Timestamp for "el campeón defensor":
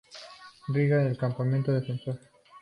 1.11-2.19